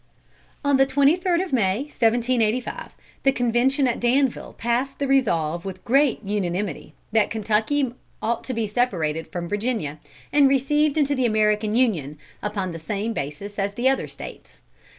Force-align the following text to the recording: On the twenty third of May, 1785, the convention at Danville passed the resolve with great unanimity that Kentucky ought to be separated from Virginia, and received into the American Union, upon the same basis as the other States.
On 0.65 0.77
the 0.77 0.87
twenty 0.87 1.15
third 1.15 1.41
of 1.41 1.53
May, 1.53 1.81
1785, 1.83 2.95
the 3.21 3.31
convention 3.31 3.85
at 3.87 3.99
Danville 3.99 4.53
passed 4.57 4.97
the 4.97 5.07
resolve 5.07 5.63
with 5.63 5.85
great 5.85 6.23
unanimity 6.23 6.95
that 7.11 7.29
Kentucky 7.29 7.93
ought 8.19 8.43
to 8.45 8.53
be 8.55 8.65
separated 8.65 9.27
from 9.27 9.47
Virginia, 9.47 9.99
and 10.33 10.49
received 10.49 10.97
into 10.97 11.13
the 11.13 11.27
American 11.27 11.75
Union, 11.75 12.17
upon 12.41 12.71
the 12.71 12.79
same 12.79 13.13
basis 13.13 13.59
as 13.59 13.75
the 13.75 13.87
other 13.87 14.07
States. 14.07 14.63